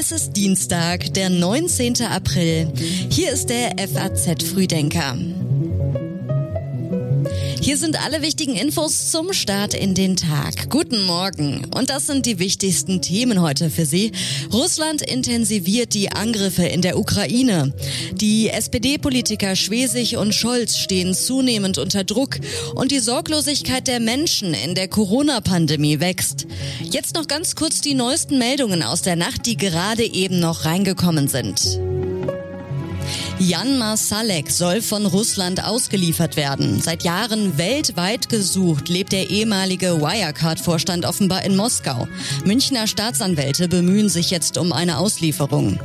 [0.00, 2.02] Es ist Dienstag, der 19.
[2.02, 2.72] April.
[3.10, 5.16] Hier ist der FAZ Frühdenker.
[7.68, 10.70] Hier sind alle wichtigen Infos zum Start in den Tag.
[10.70, 11.66] Guten Morgen.
[11.76, 14.10] Und das sind die wichtigsten Themen heute für Sie.
[14.50, 17.74] Russland intensiviert die Angriffe in der Ukraine.
[18.14, 22.38] Die SPD-Politiker Schwesig und Scholz stehen zunehmend unter Druck.
[22.74, 26.46] Und die Sorglosigkeit der Menschen in der Corona-Pandemie wächst.
[26.82, 31.28] Jetzt noch ganz kurz die neuesten Meldungen aus der Nacht, die gerade eben noch reingekommen
[31.28, 31.78] sind.
[33.38, 36.80] Jan Marsalek soll von Russland ausgeliefert werden.
[36.80, 42.08] Seit Jahren weltweit gesucht lebt der ehemalige Wirecard-Vorstand offenbar in Moskau.
[42.44, 45.78] Münchner Staatsanwälte bemühen sich jetzt um eine Auslieferung.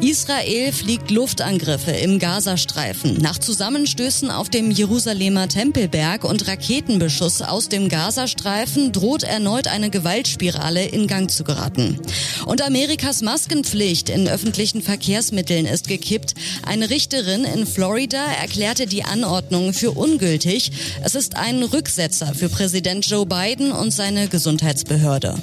[0.00, 3.18] Israel fliegt Luftangriffe im Gazastreifen.
[3.20, 10.84] Nach Zusammenstößen auf dem Jerusalemer Tempelberg und Raketenbeschuss aus dem Gazastreifen droht erneut eine Gewaltspirale
[10.84, 11.98] in Gang zu geraten.
[12.46, 16.34] Und Amerikas Maskenpflicht in öffentlichen Verkehrsmitteln ist gekippt.
[16.62, 20.72] Eine Richterin in Florida erklärte die Anordnung für ungültig.
[21.02, 25.34] Es ist ein Rücksetzer für Präsident Joe Biden und seine Gesundheitsbehörde.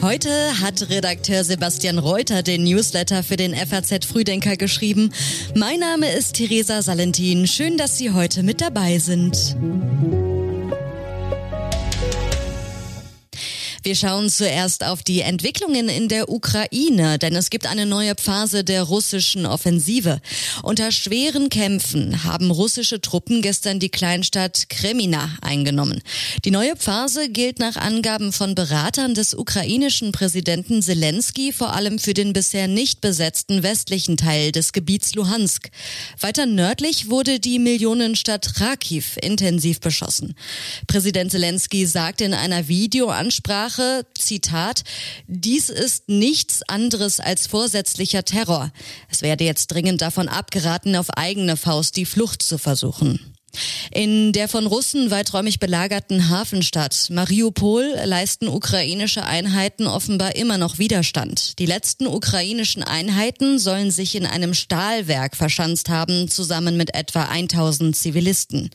[0.00, 0.30] Heute
[0.60, 5.10] hat Redakteur Sebastian Reuter den Newsletter für den FAZ Frühdenker geschrieben.
[5.56, 7.48] Mein Name ist Theresa Salentin.
[7.48, 9.56] Schön, dass Sie heute mit dabei sind.
[13.88, 18.62] Wir schauen zuerst auf die Entwicklungen in der Ukraine, denn es gibt eine neue Phase
[18.62, 20.20] der russischen Offensive.
[20.62, 26.02] Unter schweren Kämpfen haben russische Truppen gestern die Kleinstadt Kremina eingenommen.
[26.44, 32.12] Die neue Phase gilt nach Angaben von Beratern des ukrainischen Präsidenten Zelensky vor allem für
[32.12, 35.70] den bisher nicht besetzten westlichen Teil des Gebiets Luhansk.
[36.20, 40.34] Weiter nördlich wurde die Millionenstadt Kharkiv intensiv beschossen.
[40.86, 44.82] Präsident Zelensky sagte in einer Videoansprache, Sache, Zitat,
[45.28, 48.72] dies ist nichts anderes als vorsätzlicher Terror.
[49.08, 53.37] Es werde jetzt dringend davon abgeraten, auf eigene Faust die Flucht zu versuchen.
[53.90, 61.58] In der von Russen weiträumig belagerten Hafenstadt Mariupol leisten ukrainische Einheiten offenbar immer noch Widerstand.
[61.58, 67.96] Die letzten ukrainischen Einheiten sollen sich in einem Stahlwerk verschanzt haben, zusammen mit etwa 1000
[67.96, 68.70] Zivilisten.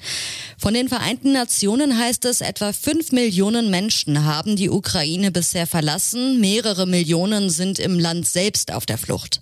[0.57, 6.39] Von den Vereinten Nationen heißt es, etwa fünf Millionen Menschen haben die Ukraine bisher verlassen,
[6.39, 9.41] mehrere Millionen sind im Land selbst auf der Flucht.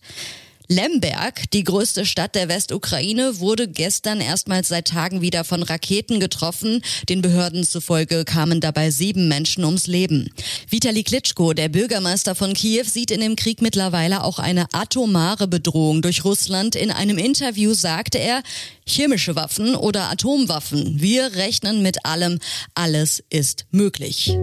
[0.72, 6.82] Lemberg, die größte Stadt der Westukraine, wurde gestern erstmals seit Tagen wieder von Raketen getroffen.
[7.10, 10.30] Den Behörden zufolge kamen dabei sieben Menschen ums Leben.
[10.70, 16.02] Vitali Klitschko, der Bürgermeister von Kiew, sieht in dem Krieg mittlerweile auch eine atomare Bedrohung
[16.02, 16.78] durch Russland.
[16.78, 18.42] In einem Interview sagte er,
[18.88, 22.40] chemische Waffen oder Atomwaffen, wir rechnen mit allem,
[22.76, 24.38] alles ist möglich.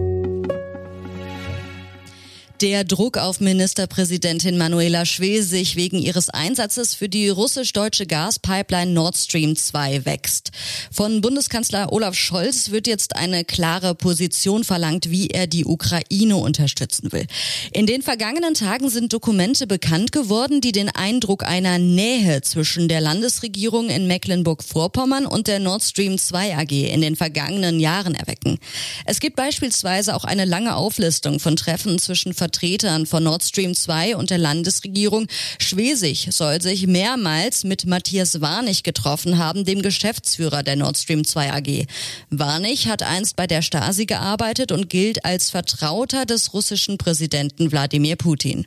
[2.61, 9.55] Der Druck auf Ministerpräsidentin Manuela Schwesig wegen ihres Einsatzes für die russisch-deutsche Gaspipeline Nord Stream
[9.55, 10.51] 2 wächst.
[10.91, 17.13] Von Bundeskanzler Olaf Scholz wird jetzt eine klare Position verlangt, wie er die Ukraine unterstützen
[17.13, 17.27] will.
[17.71, 22.99] In den vergangenen Tagen sind Dokumente bekannt geworden, die den Eindruck einer Nähe zwischen der
[22.99, 28.59] Landesregierung in Mecklenburg-Vorpommern und der Nord Stream 2 AG in den vergangenen Jahren erwecken.
[29.05, 34.15] Es gibt beispielsweise auch eine lange Auflistung von Treffen zwischen Vertretern von Nord Stream 2
[34.15, 35.27] und der Landesregierung.
[35.59, 41.53] Schwesig soll sich mehrmals mit Matthias Warnig getroffen haben, dem Geschäftsführer der Nord Stream 2
[41.53, 41.85] AG.
[42.31, 48.15] Warnig hat einst bei der Stasi gearbeitet und gilt als Vertrauter des russischen Präsidenten Wladimir
[48.15, 48.65] Putin.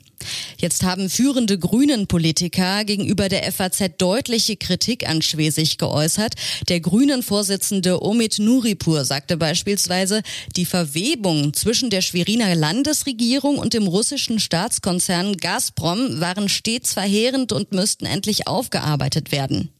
[0.57, 6.35] Jetzt haben führende Grünen-Politiker gegenüber der FAZ deutliche Kritik an Schwesig geäußert.
[6.69, 10.21] Der Grünen-Vorsitzende Omid Nuripur sagte beispielsweise,
[10.55, 17.73] die Verwebung zwischen der Schweriner Landesregierung und dem russischen Staatskonzern Gazprom waren stets verheerend und
[17.73, 19.72] müssten endlich aufgearbeitet werden.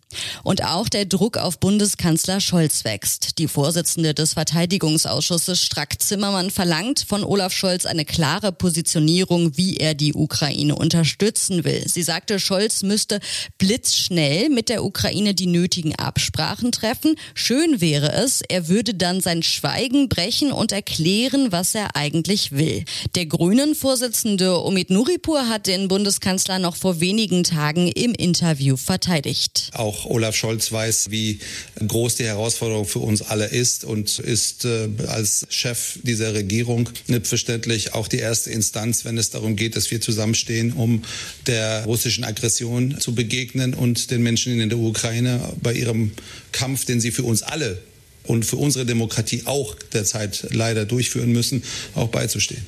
[0.44, 3.38] Und auch der Druck auf Bundeskanzler Scholz wächst.
[3.38, 9.94] Die Vorsitzende des Verteidigungsausschusses Strack Zimmermann verlangt von Olaf Scholz eine klare Positionierung, wie er
[9.94, 11.84] die Ukraine unterstützen will.
[11.88, 13.20] Sie sagte, Scholz müsste
[13.58, 17.16] blitzschnell mit der Ukraine die nötigen Absprachen treffen.
[17.34, 22.86] Schön wäre es, er würde dann sein Schweigen brechen und erklären, was er eigentlich will.
[23.16, 29.70] Der Grünen-Vorsitzende Omid Nuripur hat den Bundeskanzler noch vor wenigen Tagen im Interview verteidigt.
[30.06, 31.40] Olaf Scholz weiß, wie
[31.86, 37.94] groß die Herausforderung für uns alle ist und ist äh, als Chef dieser Regierung selbstverständlich
[37.94, 41.04] auch die erste Instanz, wenn es darum geht, dass wir zusammenstehen, um
[41.48, 46.12] der russischen Aggression zu begegnen und den Menschen in der Ukraine bei ihrem
[46.52, 47.82] Kampf, den sie für uns alle
[48.24, 51.64] und für unsere Demokratie auch derzeit leider durchführen müssen,
[51.96, 52.66] auch beizustehen.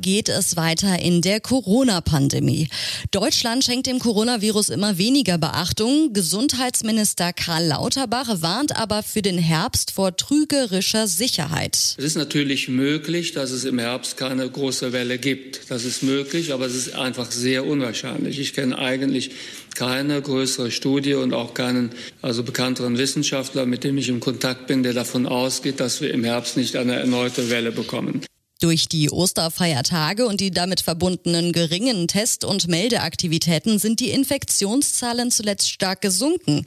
[0.00, 2.68] Geht es weiter in der Corona-Pandemie.
[3.10, 6.12] Deutschland schenkt dem Coronavirus immer weniger Beachtung.
[6.12, 11.74] Gesundheitsminister Karl Lauterbach warnt aber für den Herbst vor trügerischer Sicherheit.
[11.74, 15.70] Es ist natürlich möglich, dass es im Herbst keine große Welle gibt.
[15.70, 18.38] Das ist möglich, aber es ist einfach sehr unwahrscheinlich.
[18.38, 19.30] Ich kenne eigentlich
[19.74, 21.90] keine größere Studie und auch keinen
[22.22, 26.24] also bekannteren Wissenschaftler, mit dem ich im Kontakt bin, der davon ausgeht, dass wir im
[26.24, 28.22] Herbst nicht eine erneute Welle bekommen.
[28.60, 35.70] Durch die Osterfeiertage und die damit verbundenen geringen Test- und Meldeaktivitäten sind die Infektionszahlen zuletzt
[35.70, 36.66] stark gesunken.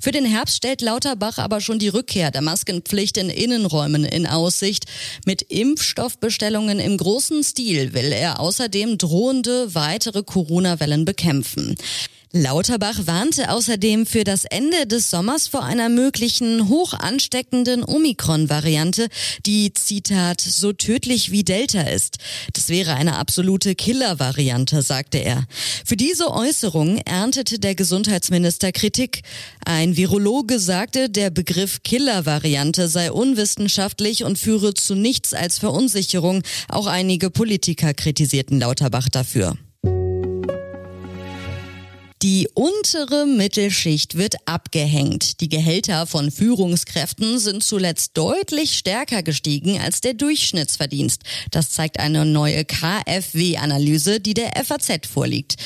[0.00, 4.86] Für den Herbst stellt Lauterbach aber schon die Rückkehr der Maskenpflicht in Innenräumen in Aussicht.
[5.26, 11.76] Mit Impfstoffbestellungen im großen Stil will er außerdem drohende weitere Corona-Wellen bekämpfen.
[12.36, 19.06] Lauterbach warnte außerdem für das Ende des Sommers vor einer möglichen hoch ansteckenden Omikron-Variante,
[19.46, 22.18] die, Zitat, so tödlich wie Delta ist.
[22.52, 25.44] Das wäre eine absolute Killer-Variante, sagte er.
[25.84, 29.22] Für diese Äußerung erntete der Gesundheitsminister Kritik.
[29.64, 36.42] Ein Virologe sagte, der Begriff Killer-Variante sei unwissenschaftlich und führe zu nichts als Verunsicherung.
[36.68, 39.56] Auch einige Politiker kritisierten Lauterbach dafür.
[42.22, 45.40] Die untere Mittelschicht wird abgehängt.
[45.40, 51.22] Die Gehälter von Führungskräften sind zuletzt deutlich stärker gestiegen als der Durchschnittsverdienst.
[51.50, 55.56] Das zeigt eine neue KfW-Analyse, die der FAZ vorliegt.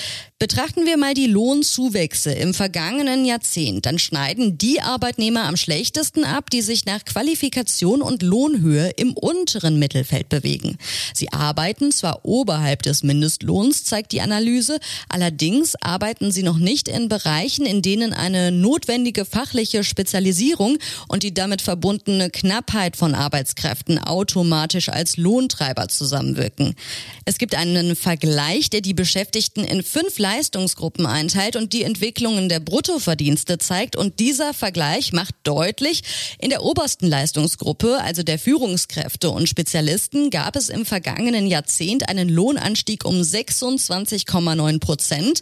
[0.40, 6.48] Betrachten wir mal die Lohnzuwächse im vergangenen Jahrzehnt, dann schneiden die Arbeitnehmer am schlechtesten ab,
[6.50, 10.78] die sich nach Qualifikation und Lohnhöhe im unteren Mittelfeld bewegen.
[11.12, 17.08] Sie arbeiten zwar oberhalb des Mindestlohns, zeigt die Analyse, allerdings arbeiten sie noch nicht in
[17.08, 24.88] Bereichen, in denen eine notwendige fachliche Spezialisierung und die damit verbundene Knappheit von Arbeitskräften automatisch
[24.88, 26.76] als Lohntreiber zusammenwirken.
[27.24, 32.60] Es gibt einen Vergleich, der die Beschäftigten in fünf Leistungsgruppen einteilt und die Entwicklungen der
[32.60, 33.96] Bruttoverdienste zeigt.
[33.96, 36.02] Und dieser Vergleich macht deutlich,
[36.38, 42.28] in der obersten Leistungsgruppe, also der Führungskräfte und Spezialisten, gab es im vergangenen Jahrzehnt einen
[42.28, 45.40] Lohnanstieg um 26,9 Prozent.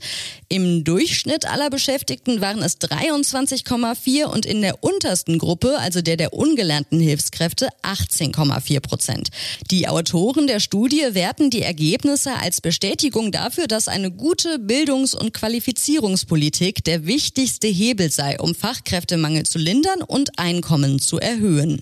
[0.48, 6.32] Im Durchschnitt aller Beschäftigten waren es 23,4 und in der untersten Gruppe, also der der
[6.32, 9.30] ungelernten Hilfskräfte, 18,4 Prozent.
[9.72, 15.32] Die Autoren der Studie werten die Ergebnisse als Bestätigung dafür, dass eine gute Bildungs- und
[15.32, 21.80] Qualifizierungspolitik der wichtigste Hebel sei, um Fachkräftemangel zu lindern und Einkommen zu erhöhen.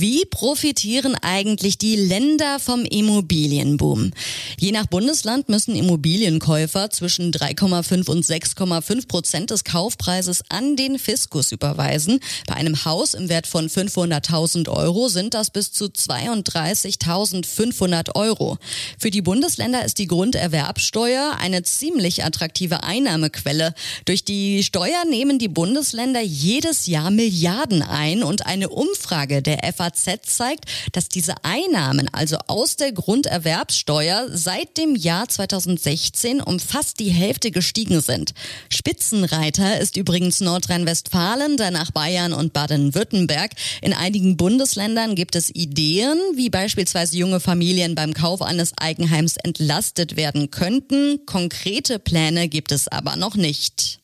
[0.00, 4.12] Wie profitieren eigentlich die Länder vom Immobilienboom?
[4.56, 11.50] Je nach Bundesland müssen Immobilienkäufer zwischen 3,5 und 6,5 Prozent des Kaufpreises an den Fiskus
[11.50, 12.20] überweisen.
[12.46, 18.58] Bei einem Haus im Wert von 500.000 Euro sind das bis zu 32.500 Euro.
[19.00, 23.74] Für die Bundesländer ist die Grunderwerbsteuer eine ziemlich attraktive Einnahmequelle.
[24.04, 30.36] Durch die Steuer nehmen die Bundesländer jedes Jahr Milliarden ein und eine Umfrage der FAZ
[30.36, 37.10] zeigt, dass diese Einnahmen, also aus der Grunderwerbssteuer, seit dem Jahr 2016 um fast die
[37.10, 38.32] Hälfte gestiegen sind.
[38.70, 43.52] Spitzenreiter ist übrigens Nordrhein-Westfalen, danach Bayern und Baden-Württemberg.
[43.82, 50.16] In einigen Bundesländern gibt es Ideen, wie beispielsweise junge Familien beim Kauf eines Eigenheims entlastet
[50.16, 51.24] werden könnten.
[51.26, 54.00] Konkrete Pläne gibt es aber noch nicht.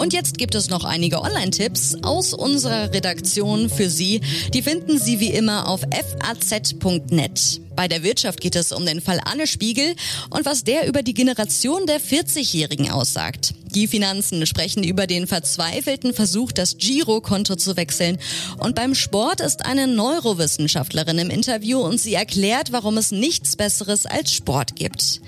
[0.00, 4.22] Und jetzt gibt es noch einige Online-Tipps aus unserer Redaktion für Sie.
[4.54, 7.60] Die finden Sie wie immer auf faz.net.
[7.76, 9.94] Bei der Wirtschaft geht es um den Fall Anne Spiegel
[10.30, 13.52] und was der über die Generation der 40-Jährigen aussagt.
[13.74, 18.18] Die Finanzen sprechen über den verzweifelten Versuch, das Girokonto zu wechseln.
[18.58, 24.06] Und beim Sport ist eine Neurowissenschaftlerin im Interview und sie erklärt, warum es nichts Besseres
[24.06, 25.20] als Sport gibt.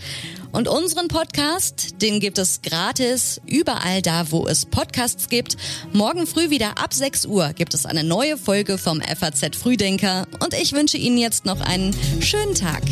[0.52, 5.56] Und unseren Podcast, den gibt es gratis überall da, wo es Podcasts gibt.
[5.92, 10.54] Morgen früh wieder ab 6 Uhr gibt es eine neue Folge vom FAZ Frühdenker und
[10.54, 12.82] ich wünsche Ihnen jetzt noch einen schönen Tag.